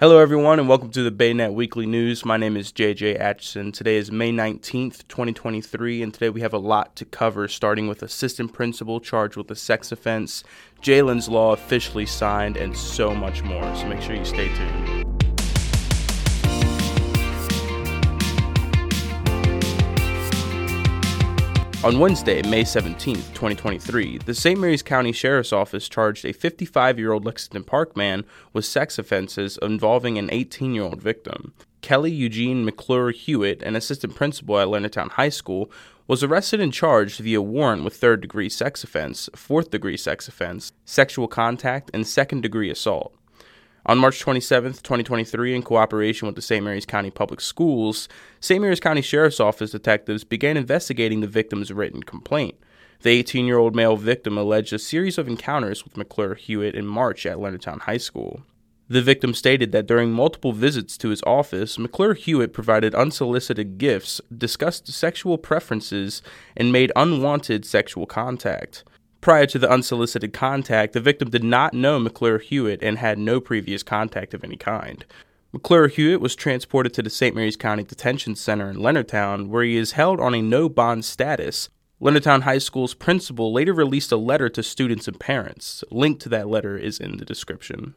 [0.00, 2.24] Hello, everyone, and welcome to the BayNet Weekly News.
[2.24, 3.70] My name is JJ Atchison.
[3.70, 8.02] Today is May 19th, 2023, and today we have a lot to cover, starting with
[8.02, 10.42] assistant principal charged with a sex offense,
[10.80, 13.76] Jaelynn's Law officially signed, and so much more.
[13.76, 14.99] So make sure you stay tuned.
[21.82, 24.60] On Wednesday, May 17, 2023, the St.
[24.60, 29.58] Mary's County Sheriff's Office charged a 55 year old Lexington Park man with sex offenses
[29.62, 31.54] involving an 18 year old victim.
[31.80, 35.72] Kelly Eugene McClure Hewitt, an assistant principal at Leonardtown High School,
[36.06, 40.72] was arrested and charged via warrant with third degree sex offense, fourth degree sex offense,
[40.84, 43.14] sexual contact, and second degree assault.
[43.86, 46.62] On March 27, 2023, in cooperation with the St.
[46.62, 48.08] Mary's County Public Schools,
[48.38, 48.60] St.
[48.60, 52.56] Mary's County Sheriff's Office detectives began investigating the victim's written complaint.
[53.02, 56.86] The 18 year old male victim alleged a series of encounters with McClure Hewitt in
[56.86, 58.42] March at Leonardtown High School.
[58.90, 64.20] The victim stated that during multiple visits to his office, McClure Hewitt provided unsolicited gifts,
[64.36, 66.22] discussed sexual preferences,
[66.56, 68.84] and made unwanted sexual contact.
[69.20, 73.38] Prior to the unsolicited contact, the victim did not know McClure Hewitt and had no
[73.38, 75.04] previous contact of any kind.
[75.52, 77.34] McClure Hewitt was transported to the St.
[77.34, 81.68] Mary's County Detention Center in Leonardtown, where he is held on a no bond status.
[82.00, 85.84] Leonardtown High School's principal later released a letter to students and parents.
[85.90, 87.94] A link to that letter is in the description.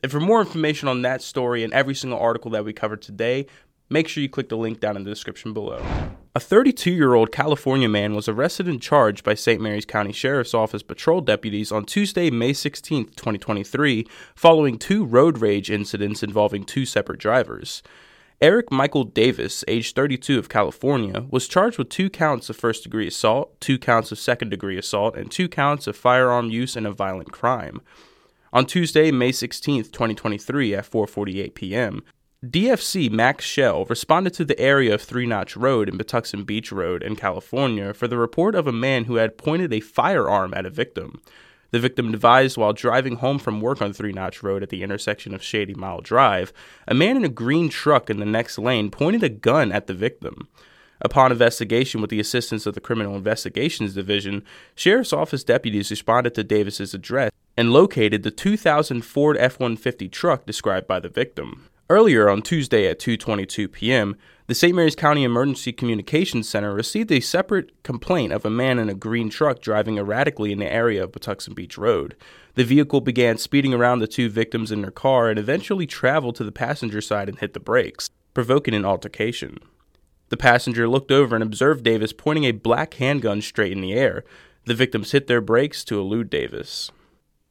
[0.00, 3.46] And for more information on that story and every single article that we covered today,
[3.90, 5.84] make sure you click the link down in the description below.
[6.34, 9.60] A 32 year old California man was arrested and charged by St.
[9.60, 15.70] Mary's County Sheriff's Office patrol deputies on Tuesday, May 16, 2023, following two road rage
[15.70, 17.82] incidents involving two separate drivers.
[18.40, 23.08] Eric Michael Davis, age 32 of California, was charged with two counts of first degree
[23.08, 26.92] assault, two counts of second degree assault, and two counts of firearm use in a
[26.92, 27.82] violent crime.
[28.54, 32.02] On Tuesday, May 16, 2023, at 4:48 p.m.,
[32.44, 37.00] DFC Max Shell responded to the area of Three Notch Road and Patuxent Beach Road
[37.00, 40.70] in California for the report of a man who had pointed a firearm at a
[40.70, 41.22] victim.
[41.70, 45.34] The victim advised while driving home from work on Three Notch Road at the intersection
[45.34, 46.52] of Shady Mile Drive,
[46.88, 49.94] a man in a green truck in the next lane pointed a gun at the
[49.94, 50.48] victim.
[51.00, 54.42] Upon investigation with the assistance of the Criminal Investigations Division,
[54.74, 60.88] Sheriff's Office deputies responded to Davis's address and located the 2000 Ford F-150 truck described
[60.88, 61.68] by the victim.
[61.92, 64.16] Earlier on Tuesday at 2:22 p.m.,
[64.46, 64.74] the St.
[64.74, 69.28] Mary's County Emergency Communications Center received a separate complaint of a man in a green
[69.28, 72.16] truck driving erratically in the area of Patuxent Beach Road.
[72.54, 76.44] The vehicle began speeding around the two victims in their car and eventually traveled to
[76.44, 79.58] the passenger side and hit the brakes, provoking an altercation.
[80.30, 84.24] The passenger looked over and observed Davis pointing a black handgun straight in the air.
[84.64, 86.90] The victims hit their brakes to elude Davis.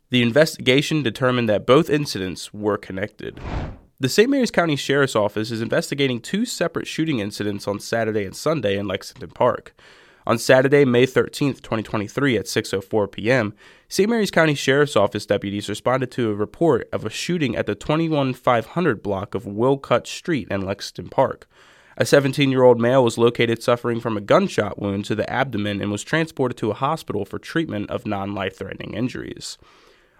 [0.09, 3.39] The investigation determined that both incidents were connected.
[4.01, 4.31] The St.
[4.31, 8.87] Mary's County Sheriff's Office is investigating two separate shooting incidents on Saturday and Sunday in
[8.87, 9.75] Lexington Park.
[10.25, 13.53] On Saturday, May 13, 2023, at 6:04 p.m.,
[13.89, 14.09] St.
[14.09, 19.03] Mary's County Sheriff's Office deputies responded to a report of a shooting at the 21500
[19.03, 21.47] block of Willcutt Street in Lexington Park.
[21.95, 26.03] A 17-year-old male was located suffering from a gunshot wound to the abdomen and was
[26.03, 29.59] transported to a hospital for treatment of non-life-threatening injuries.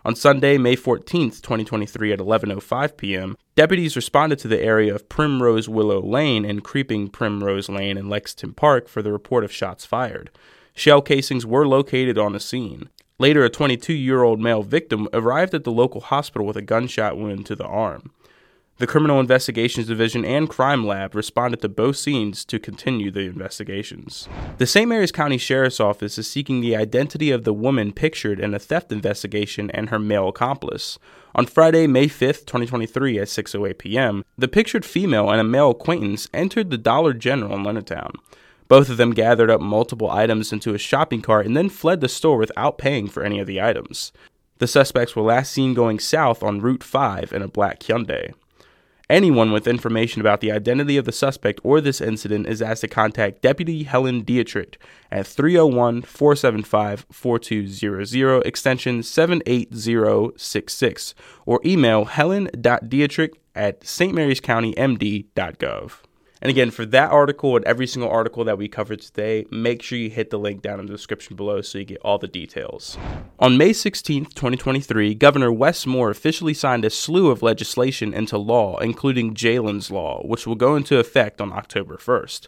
[0.04, 5.70] On Sunday, May 14, 2023 at 11:05 p.m., deputies responded to the area of Primrose
[5.70, 10.32] Willow Lane and Creeping Primrose Lane in Lexington Park for the report of shots fired.
[10.74, 12.90] Shell casings were located on the scene.
[13.20, 17.56] Later, a 22-year-old male victim arrived at the local hospital with a gunshot wound to
[17.56, 18.12] the arm.
[18.78, 24.28] The Criminal Investigations Division and Crime Lab responded to both scenes to continue the investigations.
[24.58, 24.90] The St.
[24.90, 28.92] Mary's County Sheriff's Office is seeking the identity of the woman pictured in a theft
[28.92, 30.98] investigation and her male accomplice.
[31.36, 36.28] On Friday, May 5, 2023 at 6:08 p.m., the pictured female and a male acquaintance
[36.34, 38.16] entered the Dollar General in Leonardtown.
[38.68, 42.10] Both of them gathered up multiple items into a shopping cart and then fled the
[42.10, 44.12] store without paying for any of the items.
[44.58, 48.34] The suspects were last seen going south on Route 5 in a black Hyundai.
[49.12, 52.88] Anyone with information about the identity of the suspect or this incident is asked to
[52.88, 54.82] contact Deputy Helen Dietrich
[55.12, 61.14] at 301 475 4200, extension 78066,
[61.46, 65.92] or email helen.dietrich at stmaryscountymd.gov.
[66.42, 70.00] And again, for that article and every single article that we covered today, make sure
[70.00, 72.98] you hit the link down in the description below so you get all the details.
[73.38, 78.78] On May 16, 2023, Governor Wes Moore officially signed a slew of legislation into law,
[78.80, 82.48] including Jaelynn's Law, which will go into effect on October 1st.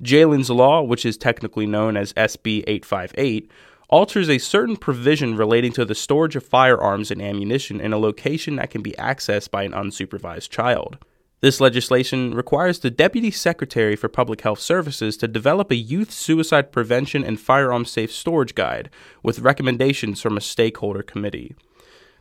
[0.00, 3.50] Jaelynn's Law, which is technically known as SB 858,
[3.88, 8.56] alters a certain provision relating to the storage of firearms and ammunition in a location
[8.56, 10.96] that can be accessed by an unsupervised child.
[11.42, 16.70] This legislation requires the Deputy Secretary for Public Health Services to develop a youth suicide
[16.70, 18.90] prevention and firearm safe storage guide
[19.24, 21.56] with recommendations from a stakeholder committee.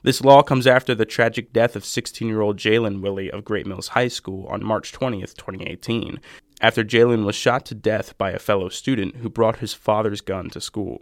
[0.02, 3.68] This law comes after the tragic death of 16 year old Jaelynn Willey of Great
[3.68, 6.20] Mills High School on March 20th, 2018,
[6.60, 10.50] after Jaelynn was shot to death by a fellow student who brought his father's gun
[10.50, 11.00] to school.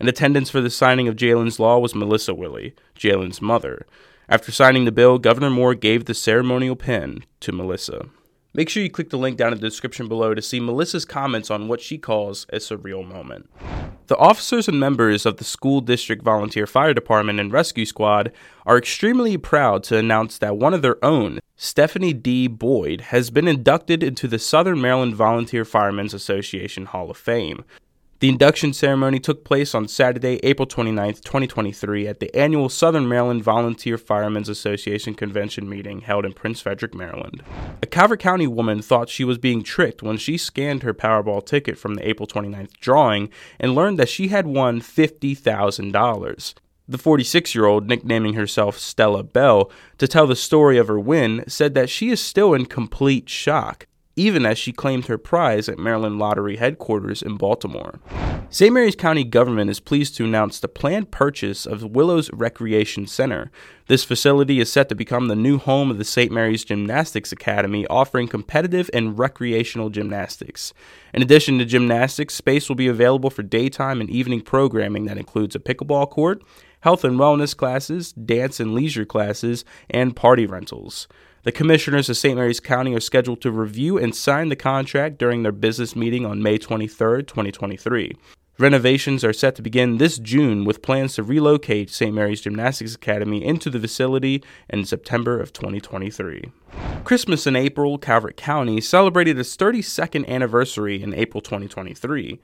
[0.00, 3.84] In attendance for the signing of Jaelynn's law was Melissa Willey, Jaelynn's mother.
[4.28, 8.06] After signing the bill, Governor Moore gave the ceremonial pen to Melissa.
[8.54, 11.50] Make sure you click the link down in the description below to see Melissa's comments
[11.50, 13.50] on what she calls a surreal moment.
[14.06, 18.32] The officers and members of the School District Volunteer Fire Department and Rescue Squad
[18.64, 22.46] are extremely proud to announce that one of their own, Stephanie D.
[22.46, 27.64] Boyd, has been inducted into the Southern Maryland Volunteer Firemen's Association Hall of Fame.
[28.20, 33.42] The induction ceremony took place on Saturday, April 29, 2023, at the annual Southern Maryland
[33.42, 37.42] Volunteer Firemen's Association convention meeting held in Prince Frederick, Maryland.
[37.82, 41.76] A Calvert County woman thought she was being tricked when she scanned her Powerball ticket
[41.76, 46.54] from the April 29th drawing and learned that she had won $50,000.
[46.86, 51.42] The 46 year old, nicknaming herself Stella Bell, to tell the story of her win,
[51.48, 55.78] said that she is still in complete shock even as she claimed her prize at
[55.78, 57.98] Maryland Lottery headquarters in Baltimore.
[58.50, 58.72] St.
[58.72, 63.50] Mary's County government is pleased to announce the planned purchase of Willows Recreation Center.
[63.88, 66.30] This facility is set to become the new home of the St.
[66.30, 70.72] Mary's Gymnastics Academy, offering competitive and recreational gymnastics.
[71.12, 75.56] In addition to gymnastics, space will be available for daytime and evening programming that includes
[75.56, 76.42] a pickleball court,
[76.80, 81.08] health and wellness classes, dance and leisure classes, and party rentals.
[81.44, 82.36] The commissioners of St.
[82.36, 86.42] Mary's County are scheduled to review and sign the contract during their business meeting on
[86.42, 88.16] May 23, 2023.
[88.58, 92.14] Renovations are set to begin this June with plans to relocate St.
[92.14, 96.50] Mary's Gymnastics Academy into the facility in September of 2023.
[97.04, 102.40] Christmas in April, Calvert County celebrated its 32nd anniversary in April 2023.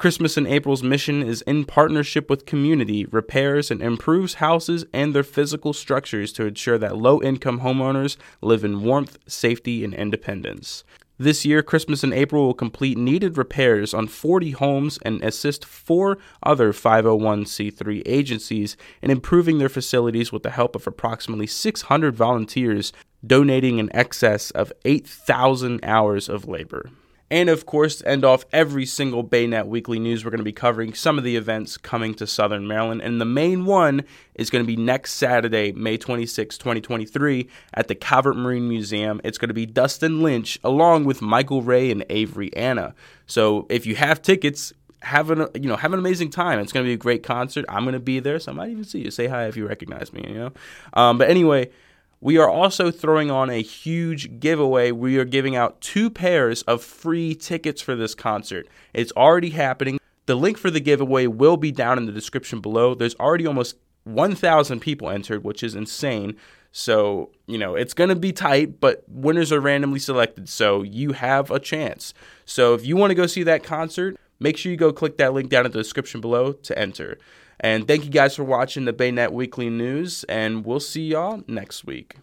[0.00, 5.22] Christmas in April's mission is in partnership with community, repairs and improves houses and their
[5.22, 10.84] physical structures to ensure that low income homeowners live in warmth, safety, and independence.
[11.18, 16.16] This year, Christmas in April will complete needed repairs on 40 homes and assist four
[16.42, 22.94] other 501c3 agencies in improving their facilities with the help of approximately 600 volunteers
[23.26, 26.88] donating in excess of 8,000 hours of labor.
[27.30, 30.52] And of course, to end off every single BayNet Weekly News, we're going to be
[30.52, 33.02] covering some of the events coming to Southern Maryland.
[33.02, 34.02] And the main one
[34.34, 39.20] is going to be next Saturday, May 26, 2023, at the Calvert Marine Museum.
[39.22, 42.94] It's going to be Dustin Lynch along with Michael Ray and Avery Anna.
[43.26, 44.72] So if you have tickets,
[45.02, 46.58] have an you know have an amazing time.
[46.58, 47.64] It's going to be a great concert.
[47.68, 49.10] I'm going to be there, so I might even see you.
[49.10, 50.24] Say hi if you recognize me.
[50.28, 50.52] You know,
[50.94, 51.70] um, but anyway.
[52.22, 54.90] We are also throwing on a huge giveaway.
[54.90, 58.68] We are giving out two pairs of free tickets for this concert.
[58.92, 59.98] It's already happening.
[60.26, 62.94] The link for the giveaway will be down in the description below.
[62.94, 66.36] There's already almost 1,000 people entered, which is insane.
[66.72, 70.46] So, you know, it's going to be tight, but winners are randomly selected.
[70.50, 72.12] So you have a chance.
[72.44, 75.32] So if you want to go see that concert, make sure you go click that
[75.32, 77.18] link down in the description below to enter.
[77.60, 81.84] And thank you guys for watching the BayNet Weekly News, and we'll see y'all next
[81.84, 82.16] week.